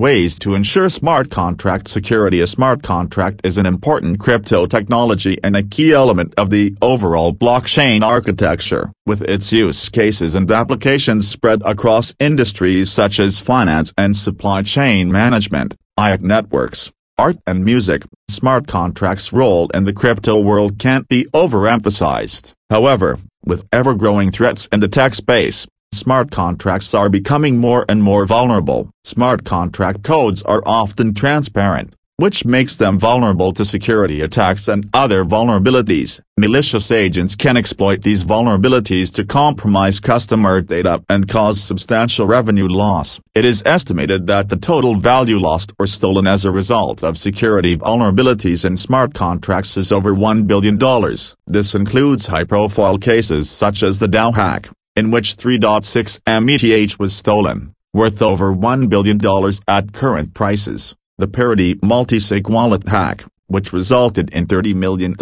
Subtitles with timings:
[0.00, 5.54] Ways to ensure smart contract security A smart contract is an important crypto technology and
[5.54, 11.60] a key element of the overall blockchain architecture, with its use cases and applications spread
[11.66, 18.04] across industries such as finance and supply chain management, IoT networks, art and music.
[18.26, 22.54] Smart contracts' role in the crypto world can't be overemphasized.
[22.70, 25.66] However, with ever-growing threats in the tech space,
[26.00, 28.90] smart contracts are becoming more and more vulnerable.
[29.04, 35.26] Smart contract codes are often transparent, which makes them vulnerable to security attacks and other
[35.26, 36.18] vulnerabilities.
[36.38, 43.20] Malicious agents can exploit these vulnerabilities to compromise customer data and cause substantial revenue loss.
[43.34, 47.76] It is estimated that the total value lost or stolen as a result of security
[47.76, 50.78] vulnerabilities in smart contracts is over $1 billion.
[51.46, 57.14] This includes high-profile cases such as the DAO hack, in which 3.6 M ETH was
[57.14, 59.20] stolen, worth over $1 billion
[59.68, 60.94] at current prices.
[61.18, 65.14] The Parity multisig wallet hack, which resulted in $30 million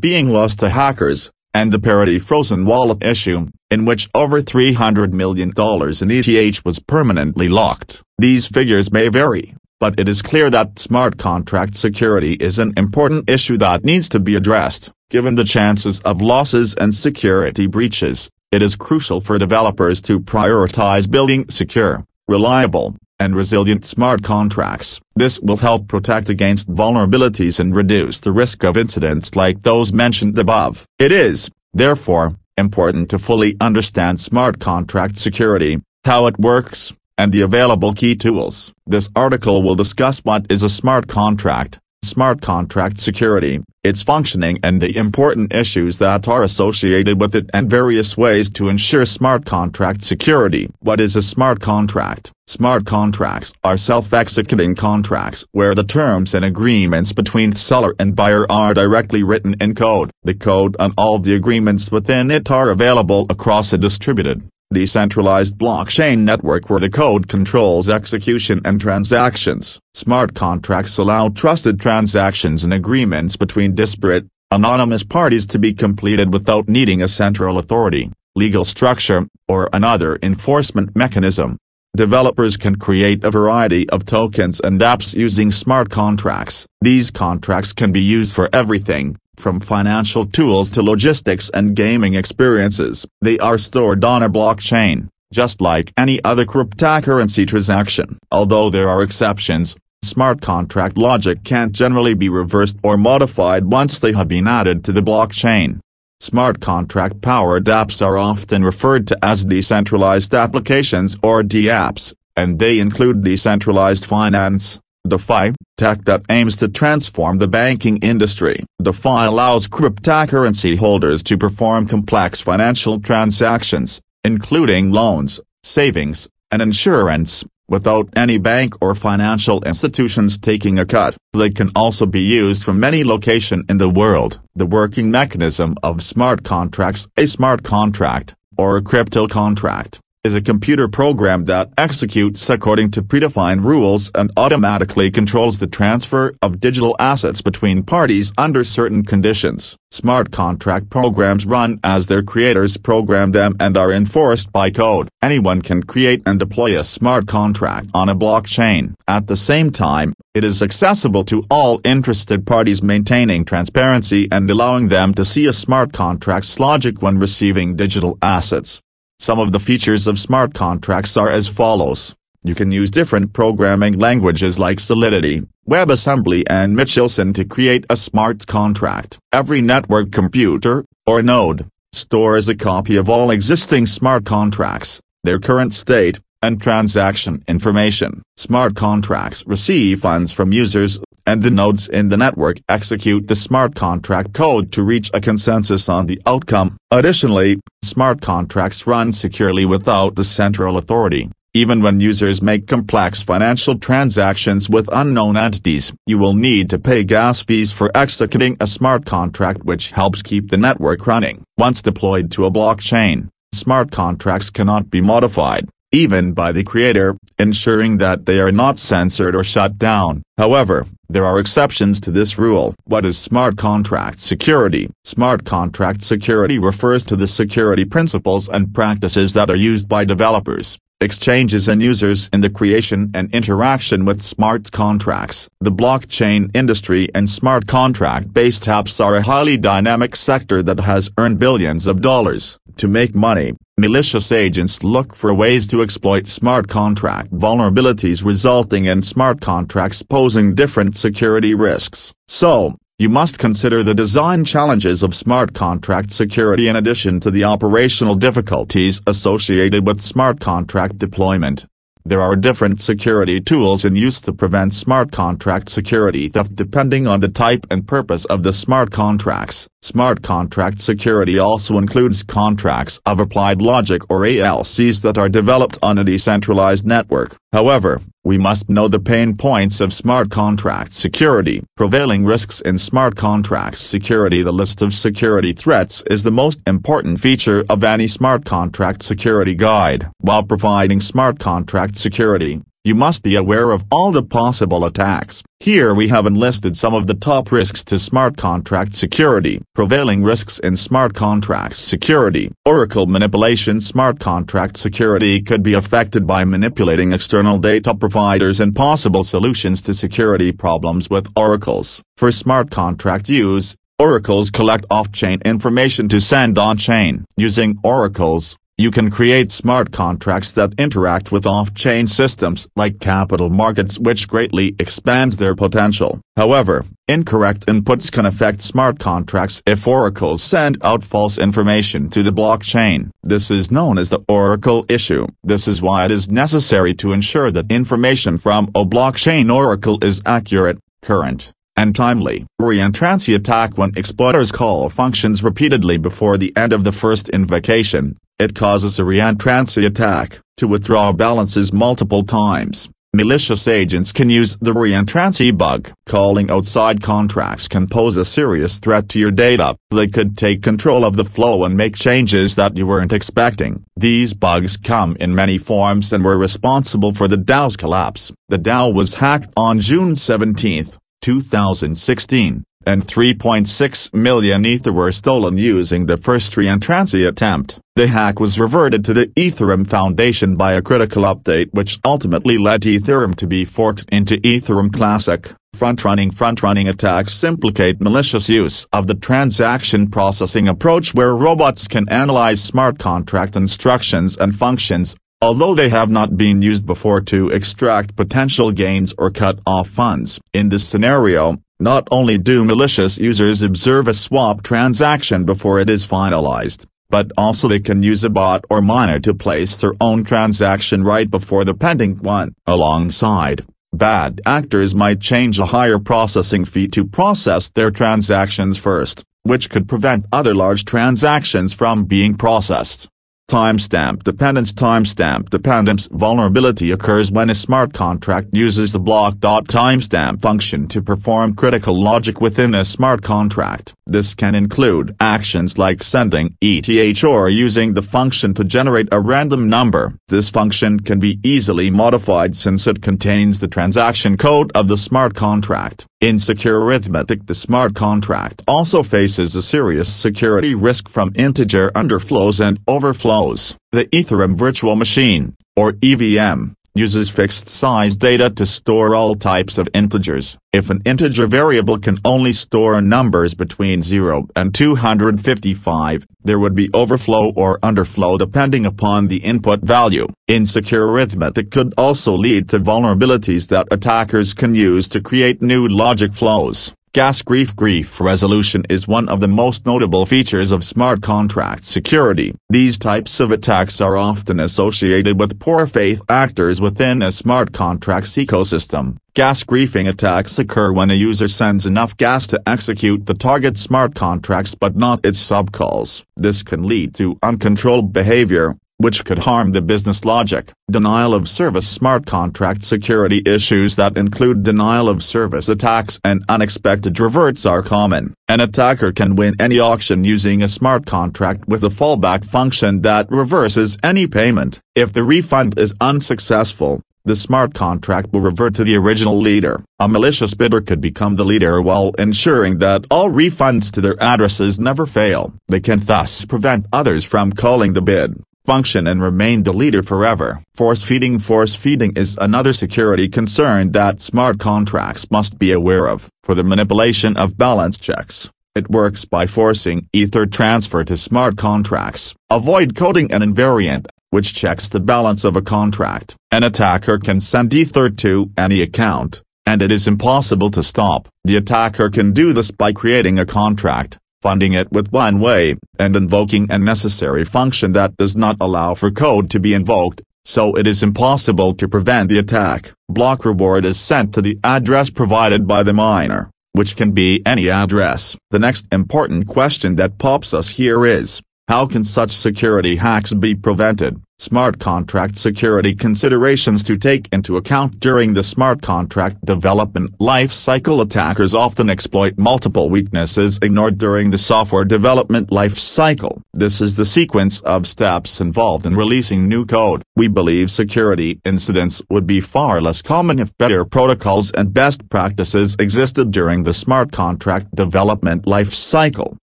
[0.00, 5.50] being lost to hackers, and the Parity frozen wallet issue, in which over $300 million
[5.50, 8.02] in ETH was permanently locked.
[8.18, 13.28] These figures may vary, but it is clear that smart contract security is an important
[13.30, 18.30] issue that needs to be addressed, given the chances of losses and security breaches.
[18.54, 25.00] It is crucial for developers to prioritize building secure, reliable, and resilient smart contracts.
[25.16, 30.38] This will help protect against vulnerabilities and reduce the risk of incidents like those mentioned
[30.38, 30.86] above.
[31.00, 37.40] It is, therefore, important to fully understand smart contract security, how it works, and the
[37.40, 38.72] available key tools.
[38.86, 44.80] This article will discuss what is a smart contract, smart contract security, its functioning and
[44.80, 50.02] the important issues that are associated with it and various ways to ensure smart contract
[50.02, 50.70] security.
[50.80, 52.32] What is a smart contract?
[52.46, 58.74] Smart contracts are self-executing contracts where the terms and agreements between seller and buyer are
[58.74, 60.10] directly written in code.
[60.22, 66.18] The code and all the agreements within it are available across a distributed, decentralized blockchain
[66.18, 69.80] network where the code controls execution and transactions.
[69.94, 76.68] Smart contracts allow trusted transactions and agreements between disparate, anonymous parties to be completed without
[76.68, 81.56] needing a central authority, legal structure, or another enforcement mechanism.
[81.96, 86.66] Developers can create a variety of tokens and apps using smart contracts.
[86.80, 93.06] These contracts can be used for everything, from financial tools to logistics and gaming experiences.
[93.20, 98.18] They are stored on a blockchain, just like any other cryptocurrency transaction.
[98.30, 104.12] Although there are exceptions, smart contract logic can't generally be reversed or modified once they
[104.12, 105.80] have been added to the blockchain.
[106.20, 113.22] Smart contract-powered apps are often referred to as decentralized applications or DApps, and they include
[113.22, 118.64] decentralized finance, DeFi, tech that aims to transform the banking industry.
[118.80, 128.08] DeFi allows cryptocurrency holders to perform complex financial transactions, including loans, savings, and insurance, without
[128.16, 131.16] any bank or financial institutions taking a cut.
[131.34, 134.40] They can also be used from any location in the world.
[134.54, 140.40] The working mechanism of smart contracts A smart contract, or a crypto contract, is a
[140.40, 146.96] computer program that executes according to predefined rules and automatically controls the transfer of digital
[146.98, 149.76] assets between parties under certain conditions.
[149.90, 155.10] Smart contract programs run as their creators program them and are enforced by code.
[155.20, 158.94] Anyone can create and deploy a smart contract on a blockchain.
[159.06, 164.88] At the same time, it is accessible to all interested parties maintaining transparency and allowing
[164.88, 168.80] them to see a smart contract's logic when receiving digital assets.
[169.24, 172.14] Some of the features of smart contracts are as follows.
[172.42, 178.46] You can use different programming languages like Solidity, WebAssembly and Michelson to create a smart
[178.46, 179.16] contract.
[179.32, 185.72] Every network computer, or node, stores a copy of all existing smart contracts, their current
[185.72, 188.22] state, and transaction information.
[188.36, 193.74] Smart contracts receive funds from users, and the nodes in the network execute the smart
[193.74, 196.76] contract code to reach a consensus on the outcome.
[196.90, 197.58] Additionally,
[197.94, 201.30] smart contracts run securely without the central authority.
[201.54, 207.04] Even when users make complex financial transactions with unknown entities, you will need to pay
[207.04, 211.44] gas fees for executing a smart contract which helps keep the network running.
[211.56, 217.98] Once deployed to a blockchain, smart contracts cannot be modified, even by the creator, ensuring
[217.98, 220.24] that they are not censored or shut down.
[220.36, 222.74] However, there are exceptions to this rule.
[222.86, 224.90] What is smart contract security?
[225.04, 230.76] Smart contract security refers to the security principles and practices that are used by developers,
[231.00, 235.48] exchanges and users in the creation and interaction with smart contracts.
[235.60, 241.38] The blockchain industry and smart contract-based apps are a highly dynamic sector that has earned
[241.38, 242.58] billions of dollars.
[242.78, 249.02] To make money, malicious agents look for ways to exploit smart contract vulnerabilities resulting in
[249.02, 252.12] smart contracts posing different security risks.
[252.28, 257.42] So, you must consider the design challenges of smart contract security in addition to the
[257.42, 261.66] operational difficulties associated with smart contract deployment.
[262.04, 267.18] There are different security tools in use to prevent smart contract security theft depending on
[267.18, 269.66] the type and purpose of the smart contracts.
[269.84, 275.98] Smart contract security also includes contracts of applied logic or ALCs that are developed on
[275.98, 277.36] a decentralized network.
[277.52, 281.62] However, we must know the pain points of smart contract security.
[281.76, 287.20] Prevailing risks in smart contract security The list of security threats is the most important
[287.20, 290.08] feature of any smart contract security guide.
[290.20, 295.42] While providing smart contract security, you must be aware of all the possible attacks.
[295.58, 299.62] Here we have enlisted some of the top risks to smart contract security.
[299.74, 302.52] Prevailing risks in smart contract security.
[302.66, 309.24] Oracle manipulation Smart contract security could be affected by manipulating external data providers and possible
[309.24, 312.02] solutions to security problems with oracles.
[312.18, 317.24] For smart contract use, oracles collect off-chain information to send on-chain.
[317.38, 323.98] Using oracles, you can create smart contracts that interact with off-chain systems like capital markets
[323.98, 326.20] which greatly expands their potential.
[326.36, 332.32] However, incorrect inputs can affect smart contracts if oracles send out false information to the
[332.32, 333.10] blockchain.
[333.22, 335.26] This is known as the oracle issue.
[335.44, 340.20] This is why it is necessary to ensure that information from a blockchain oracle is
[340.26, 342.46] accurate, current, and timely.
[342.60, 348.54] Reentrancy attack When exploiters call functions repeatedly before the end of the first invocation, it
[348.54, 352.88] causes a reentrancy attack, to withdraw balances multiple times.
[353.14, 355.92] Malicious agents can use the reentrancy bug.
[356.04, 359.76] Calling outside contracts can pose a serious threat to your data.
[359.92, 363.84] They could take control of the flow and make changes that you weren't expecting.
[363.96, 368.32] These bugs come in many forms and were responsible for the DAO's collapse.
[368.48, 370.88] The DAO was hacked on June 17,
[371.22, 377.78] 2016 and 3.6 million Ether were stolen using the first reentrancy attempt.
[377.96, 382.82] The hack was reverted to the Ethereum Foundation by a critical update which ultimately led
[382.82, 385.52] Ethereum to be forked into Ethereum Classic.
[385.74, 392.62] Front-running Front-running attacks implicate malicious use of the transaction processing approach where robots can analyze
[392.62, 398.70] smart contract instructions and functions, although they have not been used before to extract potential
[398.70, 400.40] gains or cut off funds.
[400.52, 406.06] In this scenario, not only do malicious users observe a swap transaction before it is
[406.06, 411.04] finalized, but also they can use a bot or miner to place their own transaction
[411.04, 412.54] right before the pending one.
[412.66, 419.68] Alongside, bad actors might change a higher processing fee to process their transactions first, which
[419.68, 423.10] could prevent other large transactions from being processed.
[423.48, 431.02] Timestamp dependence Timestamp dependence vulnerability occurs when a smart contract uses the block.timestamp function to
[431.02, 433.92] perform critical logic within a smart contract.
[434.06, 439.68] This can include actions like sending ETH or using the function to generate a random
[439.68, 440.14] number.
[440.28, 445.34] This function can be easily modified since it contains the transaction code of the smart
[445.34, 446.06] contract.
[446.24, 452.66] In secure arithmetic the smart contract also faces a serious security risk from integer underflows
[452.66, 453.76] and overflows.
[453.92, 460.56] The Ethereum Virtual Machine, or EVM, uses fixed-size data to store all types of integers.
[460.72, 466.90] If an integer variable can only store numbers between 0 and 255, there would be
[466.94, 470.26] overflow or underflow depending upon the input value.
[470.46, 476.32] Insecure arithmetic could also lead to vulnerabilities that attackers can use to create new logic
[476.32, 476.92] flows.
[477.14, 482.56] Gas grief grief resolution is one of the most notable features of smart contract security.
[482.68, 488.32] These types of attacks are often associated with poor faith actors within a smart contracts
[488.32, 489.18] ecosystem.
[489.32, 494.16] Gas griefing attacks occur when a user sends enough gas to execute the target smart
[494.16, 496.24] contracts but not its subcalls.
[496.36, 500.72] This can lead to uncontrolled behavior, which could harm the business logic.
[500.90, 507.18] Denial of service Smart contract security issues that include denial of service attacks and unexpected
[507.18, 508.34] reverts are common.
[508.48, 513.30] An attacker can win any auction using a smart contract with a fallback function that
[513.30, 514.80] reverses any payment.
[514.94, 519.82] If the refund is unsuccessful, the smart contract will revert to the original leader.
[519.98, 524.78] A malicious bidder could become the leader while ensuring that all refunds to their addresses
[524.78, 525.54] never fail.
[525.68, 528.42] They can thus prevent others from calling the bid.
[528.64, 530.62] Function and remain deleted forever.
[530.74, 536.28] Force feeding Force feeding is another security concern that smart contracts must be aware of.
[536.42, 542.34] For the manipulation of balance checks, it works by forcing ether transfer to smart contracts.
[542.50, 546.34] Avoid coding an invariant, which checks the balance of a contract.
[546.50, 551.28] An attacker can send ether to any account, and it is impossible to stop.
[551.44, 556.14] The attacker can do this by creating a contract funding it with one wei, and
[556.14, 560.86] invoking a necessary function that does not allow for code to be invoked, so it
[560.86, 562.92] is impossible to prevent the attack.
[563.08, 567.70] Block reward is sent to the address provided by the miner, which can be any
[567.70, 568.36] address.
[568.50, 573.54] The next important question that pops us here is, how can such security hacks be
[573.54, 574.20] prevented?
[574.38, 581.00] Smart contract security considerations to take into account during the smart contract development life cycle
[581.00, 586.42] attackers often exploit multiple weaknesses ignored during the software development life cycle.
[586.52, 590.02] This is the sequence of steps involved in releasing new code.
[590.16, 595.76] We believe security incidents would be far less common if better protocols and best practices
[595.78, 599.38] existed during the smart contract development life cycle.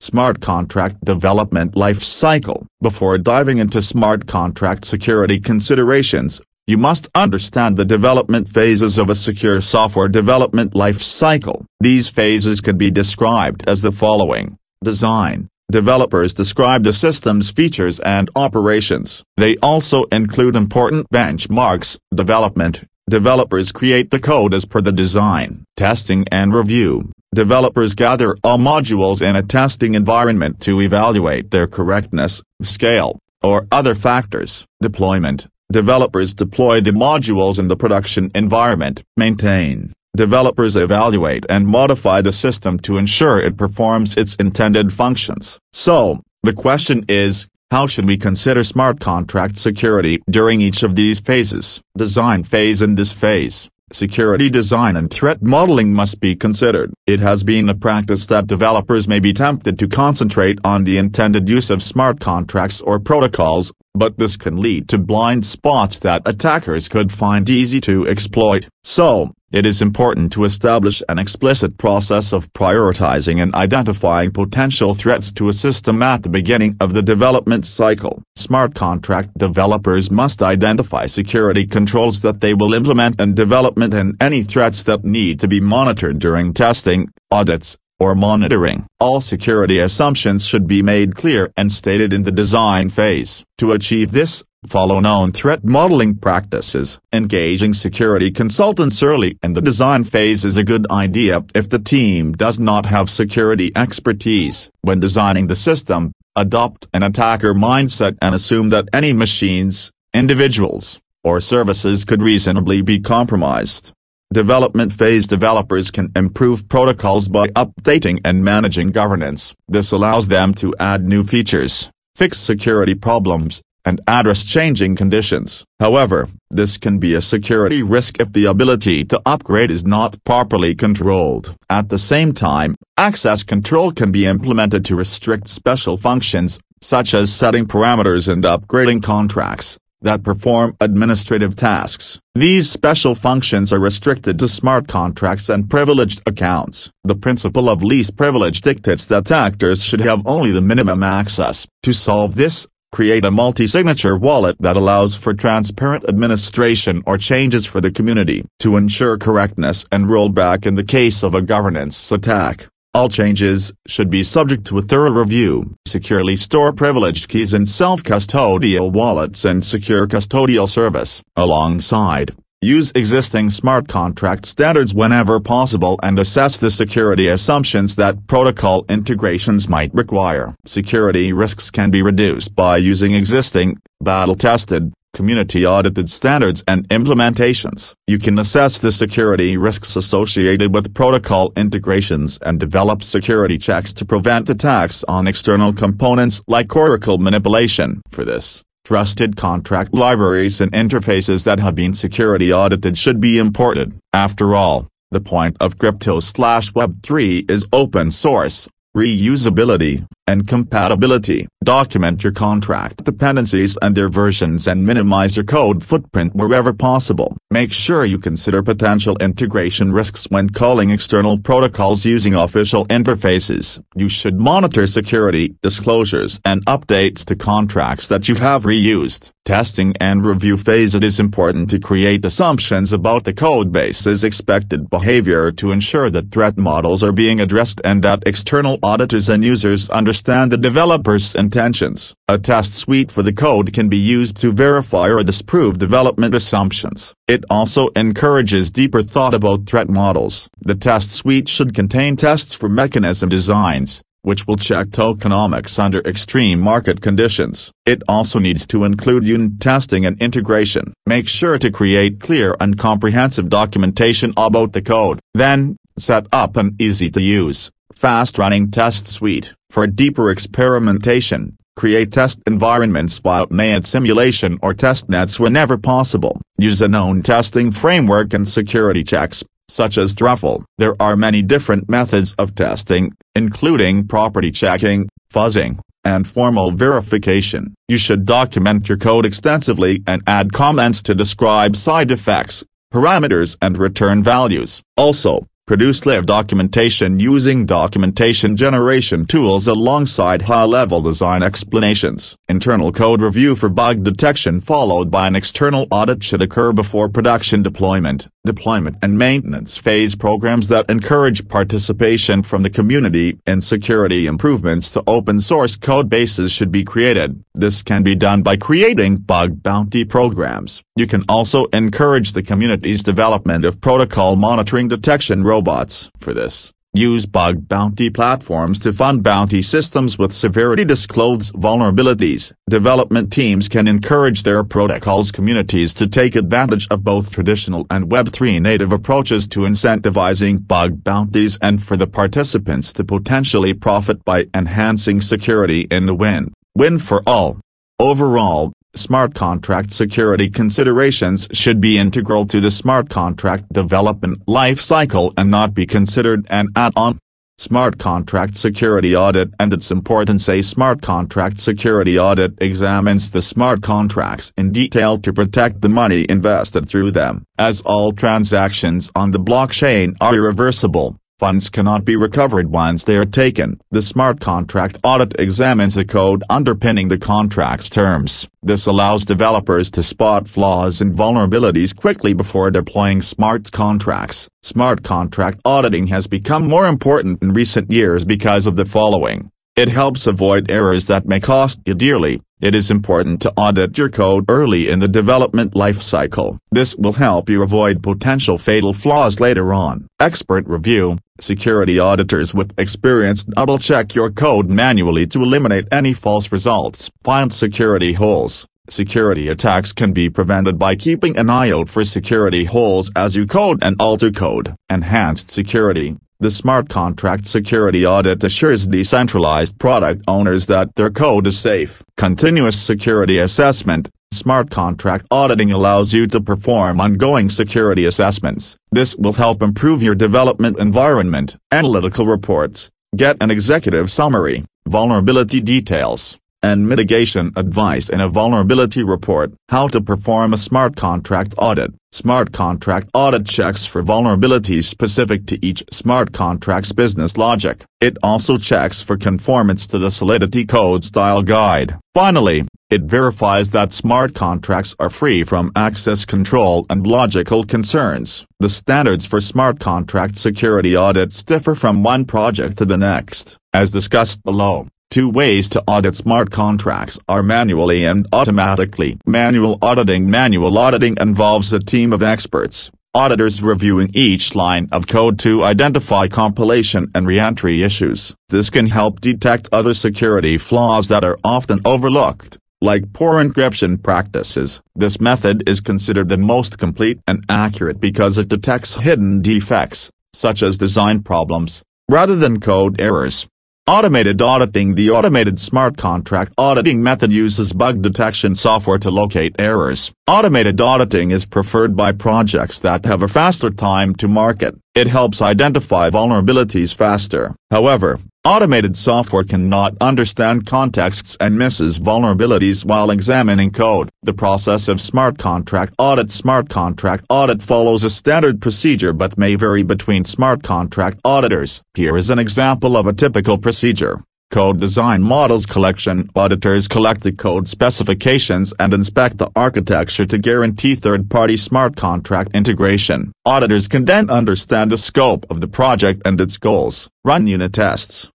[0.00, 7.76] Smart Contract Development Life Cycle Before diving into smart contract security considerations, you must understand
[7.76, 11.66] the development phases of a secure software development life cycle.
[11.80, 14.56] These phases can be described as the following.
[14.84, 15.48] Design.
[15.68, 19.24] Developers describe the system's features and operations.
[19.36, 21.98] They also include important benchmarks.
[22.14, 22.84] Development.
[23.10, 25.64] Developers create the code as per the design.
[25.76, 27.10] Testing and review.
[27.34, 33.94] Developers gather all modules in a testing environment to evaluate their correctness, scale, or other
[33.94, 34.66] factors.
[34.80, 35.46] Deployment.
[35.70, 39.02] Developers deploy the modules in the production environment.
[39.16, 39.92] Maintain.
[40.16, 45.58] Developers evaluate and modify the system to ensure it performs its intended functions.
[45.70, 51.20] So, the question is, how should we consider smart contract security during each of these
[51.20, 51.82] phases?
[51.94, 56.92] Design phase In this phase, security design and threat modeling must be considered.
[57.06, 61.48] It has been a practice that developers may be tempted to concentrate on the intended
[61.48, 66.88] use of smart contracts or protocols, but this can lead to blind spots that attackers
[66.88, 68.68] could find easy to exploit.
[68.82, 75.32] So, it is important to establish an explicit process of prioritizing and identifying potential threats
[75.32, 78.22] to a system at the beginning of the development cycle.
[78.36, 84.42] Smart contract developers must identify security controls that they will implement in development and any
[84.42, 88.86] threats that need to be monitored during testing, audits, or monitoring.
[89.00, 93.44] All security assumptions should be made clear and stated in the design phase.
[93.58, 96.98] To achieve this, follow known threat modeling practices.
[97.12, 102.32] Engaging security consultants early in the design phase is a good idea if the team
[102.32, 104.70] does not have security expertise.
[104.82, 111.40] When designing the system, adopt an attacker mindset and assume that any machines, individuals, or
[111.40, 113.92] services could reasonably be compromised.
[114.34, 119.54] Development phase developers can improve protocols by updating and managing governance.
[119.66, 125.64] This allows them to add new features, fix security problems, and address changing conditions.
[125.80, 130.74] However, this can be a security risk if the ability to upgrade is not properly
[130.74, 131.56] controlled.
[131.70, 137.32] At the same time, access control can be implemented to restrict special functions, such as
[137.32, 142.20] setting parameters and upgrading contracts that perform administrative tasks.
[142.34, 146.90] These special functions are restricted to smart contracts and privileged accounts.
[147.04, 151.66] The principle of least privilege dictates that actors should have only the minimum access.
[151.82, 157.80] To solve this, create a multi-signature wallet that allows for transparent administration or changes for
[157.80, 162.68] the community to ensure correctness and rollback in the case of a governance attack.
[162.98, 165.76] All changes should be subject to a thorough review.
[165.86, 171.22] Securely store privileged keys in self-custodial wallets and secure custodial service.
[171.36, 178.84] Alongside, use existing smart contract standards whenever possible and assess the security assumptions that protocol
[178.88, 180.54] integrations might require.
[180.66, 187.94] Security risks can be reduced by using existing, battle-tested, community audited standards and implementations.
[188.06, 194.04] You can assess the security risks associated with protocol integrations and develop security checks to
[194.04, 198.02] prevent attacks on external components like Oracle manipulation.
[198.10, 203.92] For this, trusted contract libraries and interfaces that have been security audited should be imported.
[204.14, 208.66] After all, the point of crypto slash web3 is open source,
[208.98, 211.48] reusability, and compatibility.
[211.64, 217.36] Document your contract dependencies and their versions and minimize your code footprint wherever possible.
[217.50, 223.82] Make sure you consider potential integration risks when calling external protocols using official interfaces.
[223.94, 229.30] You should monitor security disclosures and updates to contracts that you have reused.
[229.48, 235.50] Testing and review phase It is important to create assumptions about the codebase's expected behavior
[235.52, 240.52] to ensure that threat models are being addressed and that external auditors and users understand
[240.52, 242.14] the developer's intentions.
[242.28, 247.14] A test suite for the code can be used to verify or disprove development assumptions.
[247.26, 250.50] It also encourages deeper thought about threat models.
[250.60, 256.60] The test suite should contain tests for mechanism designs, which will check tokenomics under extreme
[256.60, 257.70] market conditions.
[257.86, 260.92] It also needs to include unit testing and integration.
[261.06, 265.20] Make sure to create clear and comprehensive documentation about the code.
[265.34, 269.54] Then, set up an easy-to-use, fast-running test suite.
[269.70, 276.40] For deeper experimentation, create test environments while may simulation or test nets whenever possible.
[276.56, 280.64] Use a known testing framework and security checks such as Truffle.
[280.78, 287.74] There are many different methods of testing, including property checking, fuzzing, and formal verification.
[287.88, 293.76] You should document your code extensively and add comments to describe side effects, parameters and
[293.76, 294.82] return values.
[294.96, 302.34] Also, Produce live documentation using documentation generation tools alongside high-level design explanations.
[302.48, 307.62] Internal code review for bug detection followed by an external audit should occur before production
[307.62, 308.28] deployment.
[308.48, 315.02] Deployment and maintenance phase programs that encourage participation from the community and security improvements to
[315.06, 317.44] open source code bases should be created.
[317.52, 320.82] This can be done by creating bug bounty programs.
[320.96, 326.08] You can also encourage the community's development of protocol monitoring detection robots.
[326.16, 332.52] For this, use bug bounty platforms to fund bounty systems with severity disclosed vulnerabilities.
[332.68, 338.60] Development teams can encourage their protocols communities to take advantage of both traditional and Web3
[338.60, 345.20] native approaches to incentivizing bug bounties and for the participants to potentially profit by enhancing
[345.20, 346.52] security in the win.
[346.74, 347.60] Win for all.
[348.00, 355.32] Overall, Smart contract security considerations should be integral to the smart contract development life cycle
[355.36, 357.20] and not be considered an add-on.
[357.58, 363.82] Smart Contract Security Audit and its importance A smart contract security audit examines the smart
[363.82, 367.44] contracts in detail to protect the money invested through them.
[367.56, 373.24] As all transactions on the blockchain are irreversible, Funds cannot be recovered once they are
[373.24, 373.80] taken.
[373.92, 378.48] The smart contract audit examines the code underpinning the contract's terms.
[378.60, 384.48] This allows developers to spot flaws and vulnerabilities quickly before deploying smart contracts.
[384.62, 389.52] Smart contract auditing has become more important in recent years because of the following.
[389.78, 392.42] It helps avoid errors that may cost you dearly.
[392.60, 396.58] It is important to audit your code early in the development lifecycle.
[396.72, 400.08] This will help you avoid potential fatal flaws later on.
[400.18, 401.18] Expert review.
[401.38, 407.08] Security auditors with experience double-check your code manually to eliminate any false results.
[407.22, 408.66] Find security holes.
[408.90, 413.46] Security attacks can be prevented by keeping an eye out for security holes as you
[413.46, 414.74] code and alter code.
[414.90, 416.16] Enhanced security.
[416.40, 422.04] The smart contract security audit assures decentralized product owners that their code is safe.
[422.16, 424.08] Continuous security assessment.
[424.30, 428.76] Smart contract auditing allows you to perform ongoing security assessments.
[428.92, 431.56] This will help improve your development environment.
[431.72, 432.88] Analytical reports.
[433.16, 439.52] Get an executive summary, vulnerability details, and mitigation advice in a vulnerability report.
[439.68, 441.92] How to perform a smart contract audit.
[442.10, 447.84] Smart contract audit checks for vulnerabilities specific to each smart contract's business logic.
[448.00, 451.96] It also checks for conformance to the Solidity Code Style Guide.
[452.14, 458.46] Finally, it verifies that smart contracts are free from access control and logical concerns.
[458.60, 463.90] The standards for smart contract security audits differ from one project to the next, as
[463.90, 464.88] discussed below.
[465.10, 469.18] Two ways to audit smart contracts are manually and automatically.
[469.24, 475.38] Manual auditing Manual auditing involves a team of experts, auditors reviewing each line of code
[475.38, 478.34] to identify compilation and reentry issues.
[478.50, 484.82] This can help detect other security flaws that are often overlooked, like poor encryption practices.
[484.94, 490.62] This method is considered the most complete and accurate because it detects hidden defects, such
[490.62, 493.48] as design problems, rather than code errors.
[493.88, 500.12] Automated auditing The automated smart contract auditing method uses bug detection software to locate errors.
[500.26, 504.74] Automated auditing is preferred by projects that have a faster time to market.
[504.94, 507.54] It helps identify vulnerabilities faster.
[507.70, 514.08] However, Automated software cannot understand contexts and misses vulnerabilities while examining code.
[514.22, 519.54] The process of smart contract audit Smart contract audit follows a standard procedure but may
[519.54, 521.82] vary between smart contract auditors.
[521.92, 524.22] Here is an example of a typical procedure.
[524.50, 530.94] Code Design Models Collection Auditors collect the code specifications and inspect the architecture to guarantee
[530.94, 533.30] third-party smart contract integration.
[533.44, 538.30] Auditors can then understand the scope of the project and its goals, run unit tests,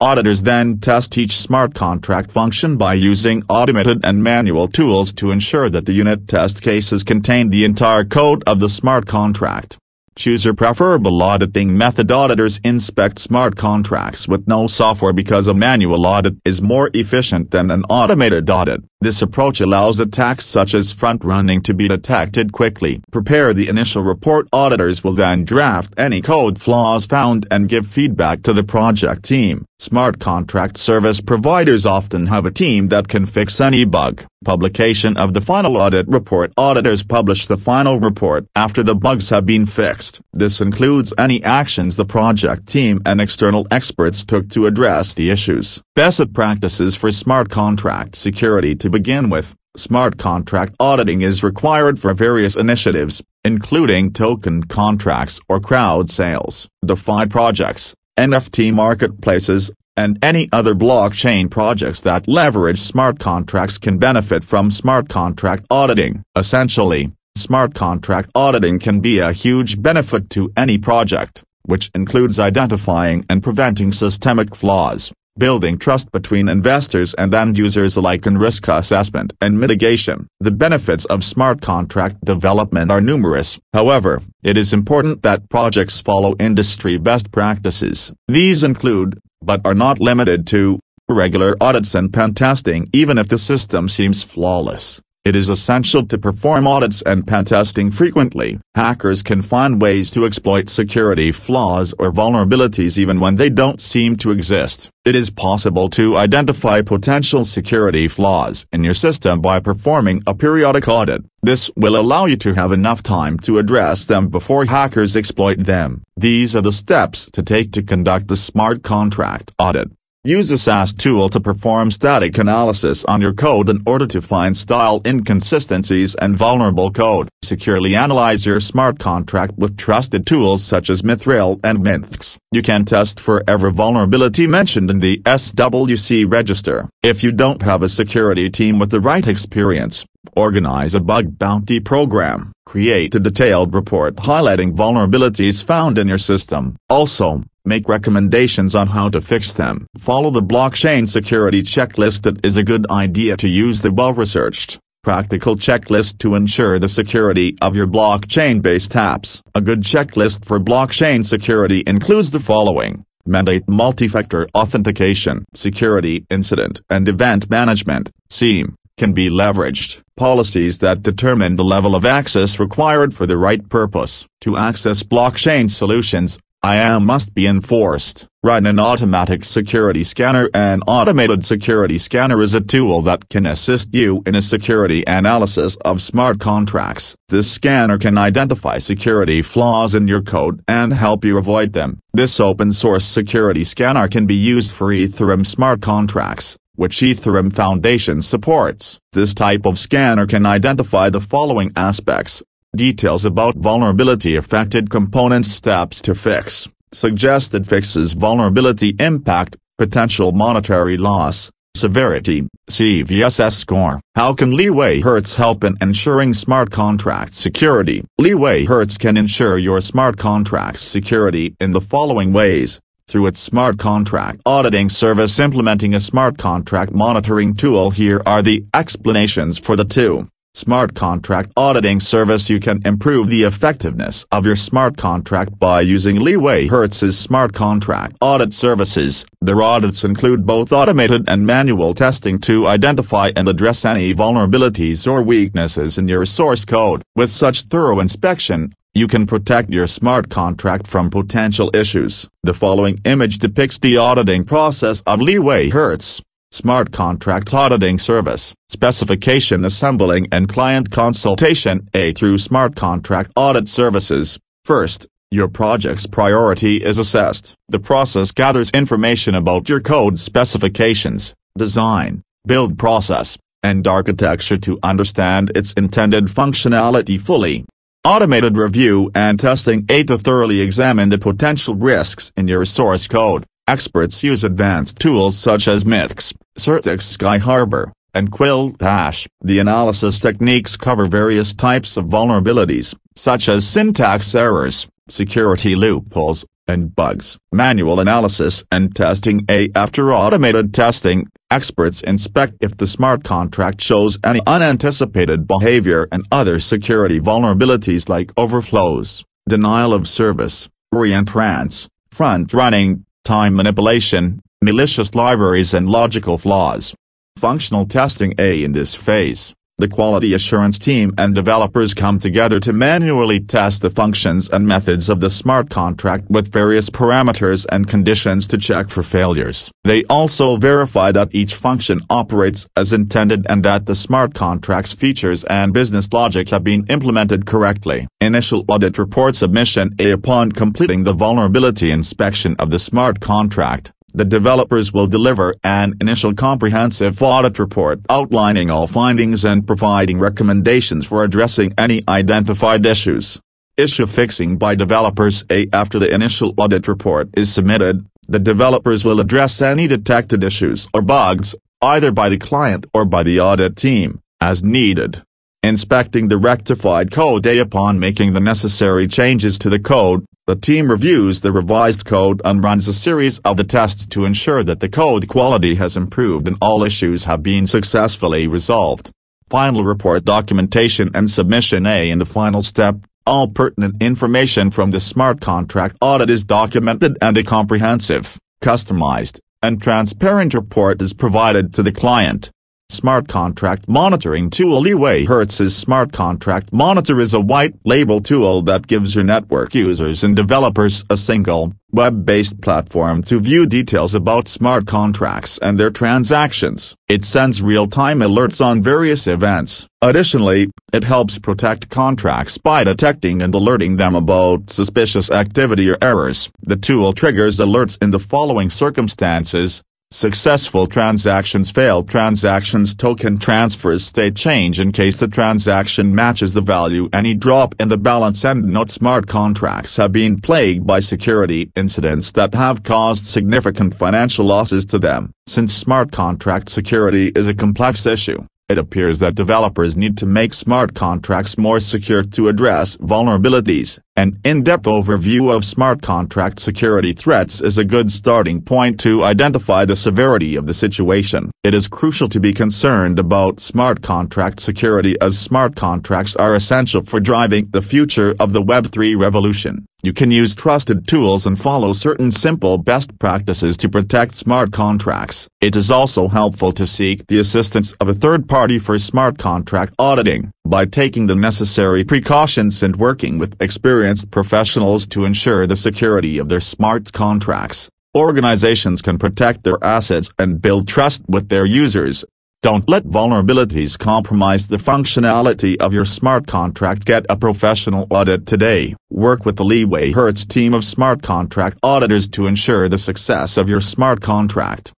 [0.00, 5.70] Auditors then test each smart contract function by using automated and manual tools to ensure
[5.70, 9.78] that the unit test cases contain the entire code of the smart contract.
[10.16, 12.10] Choose your preferable auditing method.
[12.10, 17.70] Auditors inspect smart contracts with no software because a manual audit is more efficient than
[17.70, 18.82] an automated audit.
[19.04, 23.02] This approach allows attacks such as front-running to be detected quickly.
[23.12, 24.48] Prepare the initial report.
[24.50, 29.66] Auditors will then draft any code flaws found and give feedback to the project team.
[29.78, 34.24] Smart contract service providers often have a team that can fix any bug.
[34.42, 36.52] Publication of the final audit report.
[36.56, 40.22] Auditors publish the final report after the bugs have been fixed.
[40.32, 45.82] This includes any actions the project team and external experts took to address the issues.
[45.94, 52.14] Best practices for smart contract security to begin with, smart contract auditing is required for
[52.14, 60.74] various initiatives, including token contracts or crowd sales, DeFi projects, NFT marketplaces, and any other
[60.74, 66.22] blockchain projects that leverage smart contracts can benefit from smart contract auditing.
[66.36, 73.26] Essentially, smart contract auditing can be a huge benefit to any project, which includes identifying
[73.28, 79.32] and preventing systemic flaws building trust between investors and end users alike in risk assessment
[79.40, 80.28] and mitigation.
[80.40, 86.34] The benefits of smart contract development are numerous, however, it is important that projects follow
[86.38, 88.12] industry best practices.
[88.28, 93.38] These include, but are not limited to, regular audits and pen testing even if the
[93.38, 95.02] system seems flawless.
[95.24, 98.60] It is essential to perform audits and pen testing frequently.
[98.74, 104.16] Hackers can find ways to exploit security flaws or vulnerabilities even when they don't seem
[104.16, 104.90] to exist.
[105.06, 110.88] It is possible to identify potential security flaws in your system by performing a periodic
[110.88, 111.22] audit.
[111.42, 116.02] This will allow you to have enough time to address them before hackers exploit them.
[116.18, 119.90] These are the steps to take to conduct the smart contract audit.
[120.26, 124.56] Use a SAS tool to perform static analysis on your code in order to find
[124.56, 127.28] style inconsistencies and vulnerable code.
[127.42, 132.38] Securely analyze your smart contract with trusted tools such as Mythril and MythX.
[132.50, 136.88] You can test for every vulnerability mentioned in the SWC register.
[137.02, 141.80] If you don't have a security team with the right experience, organize a bug bounty
[141.80, 142.53] program.
[142.66, 146.76] Create a detailed report highlighting vulnerabilities found in your system.
[146.88, 149.86] Also, make recommendations on how to fix them.
[149.98, 155.56] Follow the blockchain security checklist It is a good idea to use the well-researched, practical
[155.56, 159.40] checklist to ensure the security of your blockchain-based apps.
[159.54, 163.04] A good checklist for blockchain security includes the following.
[163.26, 170.00] Mandate multi-factor authentication, security incident and event management, SIEM, can be leveraged.
[170.16, 174.26] Policies that determine the level of access required for the right purpose.
[174.42, 178.26] To access blockchain solutions, IAM must be enforced.
[178.42, 183.94] Run an automatic security scanner An automated security scanner is a tool that can assist
[183.94, 187.16] you in a security analysis of smart contracts.
[187.28, 192.00] This scanner can identify security flaws in your code and help you avoid them.
[192.14, 198.20] This open source security scanner can be used for Ethereum smart contracts, which Ethereum Foundation
[198.20, 198.98] supports.
[199.12, 202.42] This type of scanner can identify the following aspects
[202.74, 211.52] Details about vulnerability affected components steps to fix, suggested fixes vulnerability impact, potential monetary loss,
[211.76, 214.00] severity, CVSS score.
[214.16, 218.04] How can Leeway Hertz help in ensuring smart contract security?
[218.18, 222.80] Leeway Hertz can ensure your smart contract security in the following ways.
[223.14, 228.64] Through its smart contract auditing service implementing a smart contract monitoring tool here are the
[228.74, 230.26] explanations for the two.
[230.52, 236.18] Smart Contract Auditing Service You can improve the effectiveness of your smart contract by using
[236.18, 239.24] Leeway Hertz's smart contract audit services.
[239.40, 245.22] Their audits include both automated and manual testing to identify and address any vulnerabilities or
[245.22, 247.02] weaknesses in your source code.
[247.14, 252.28] With such thorough inspection, you can protect your smart contract from potential issues.
[252.44, 256.22] The following image depicts the auditing process of Leeway Hertz.
[256.52, 264.38] Smart Contract Auditing Service, Specification Assembling and Client Consultation A through Smart Contract Audit Services.
[264.64, 267.56] First, Your project's priority is assessed.
[267.68, 275.50] The process gathers information about your code specifications, design, build process, and architecture to understand
[275.56, 277.64] its intended functionality fully.
[278.06, 283.46] Automated review and testing A to thoroughly examine the potential risks in your source code.
[283.66, 289.26] Experts use advanced tools such as Mix, CertiK Sky Harbor, and Quill Hash.
[289.40, 296.94] The analysis techniques cover various types of vulnerabilities, such as syntax errors, security loopholes, and
[296.94, 297.38] bugs.
[297.52, 299.70] Manual analysis and testing A.
[299.74, 306.58] After automated testing, experts inspect if the smart contract shows any unanticipated behavior and other
[306.60, 316.38] security vulnerabilities like overflows, denial of service, reentrance, front-running, time manipulation, malicious libraries and logical
[316.38, 316.94] flaws.
[317.36, 319.54] Functional testing A in this phase.
[319.76, 325.08] The quality assurance team and developers come together to manually test the functions and methods
[325.08, 329.72] of the smart contract with various parameters and conditions to check for failures.
[329.82, 335.42] They also verify that each function operates as intended and that the smart contract's features
[335.44, 338.06] and business logic have been implemented correctly.
[338.20, 344.24] Initial audit report submission A upon completing the vulnerability inspection of the smart contract the
[344.24, 351.24] developers will deliver an initial comprehensive audit report outlining all findings and providing recommendations for
[351.24, 353.40] addressing any identified issues.
[353.76, 355.66] Issue fixing by developers A.
[355.72, 361.02] After the initial audit report is submitted, the developers will address any detected issues or
[361.02, 365.22] bugs, either by the client or by the audit team, as needed.
[365.64, 367.58] Inspecting the rectified code A.
[367.58, 372.62] Upon making the necessary changes to the code, the team reviews the revised code and
[372.62, 376.58] runs a series of the tests to ensure that the code quality has improved and
[376.60, 379.10] all issues have been successfully resolved.
[379.48, 385.00] Final report documentation and submission A in the final step, all pertinent information from the
[385.00, 391.82] smart contract audit is documented and a comprehensive, customized, and transparent report is provided to
[391.82, 392.50] the client.
[392.94, 399.14] Smart Contract Monitoring Tool LeewayHertz's Smart Contract Monitor is a white label tool that gives
[399.14, 405.58] your network users and developers a single, web-based platform to view details about smart contracts
[405.58, 406.94] and their transactions.
[407.08, 409.86] It sends real-time alerts on various events.
[410.00, 416.48] Additionally, it helps protect contracts by detecting and alerting them about suspicious activity or errors.
[416.62, 419.82] The tool triggers alerts in the following circumstances,
[420.14, 427.08] Successful transactions Failed transactions Token transfers state change in case the transaction matches the value
[427.12, 432.30] Any drop in the balance and not smart contracts have been plagued by security incidents
[432.30, 435.32] that have caused significant financial losses to them.
[435.48, 440.54] Since smart contract security is a complex issue, it appears that developers need to make
[440.54, 443.98] smart contracts more secure to address vulnerabilities.
[444.16, 449.84] An in-depth overview of smart contract security threats is a good starting point to identify
[449.84, 451.50] the severity of the situation.
[451.62, 457.02] It is crucial to be concerned about smart contract security as smart contracts are essential
[457.02, 459.84] for driving the future of the Web3 revolution.
[460.04, 465.48] You can use trusted tools and follow certain simple best practices to protect smart contracts.
[465.62, 469.94] It is also helpful to seek the assistance of a third party for smart contract
[469.98, 476.36] auditing, by taking the necessary precautions and working with experienced professionals to ensure the security
[476.36, 477.88] of their smart contracts.
[478.14, 482.26] Organizations can protect their assets and build trust with their users,
[482.64, 487.04] don't let vulnerabilities compromise the functionality of your smart contract.
[487.04, 488.96] Get a professional audit today.
[489.10, 493.68] Work with the Leeway Hertz team of smart contract auditors to ensure the success of
[493.68, 494.92] your smart contract.